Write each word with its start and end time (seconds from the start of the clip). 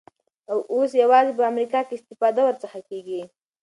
او 0.51 0.57
اوس 0.73 0.91
یوازی 1.03 1.31
په 1.37 1.43
امریکا 1.51 1.79
کي 1.87 1.93
استفاده 1.97 2.41
ورڅخه 2.45 2.79
کیږی 2.89 3.21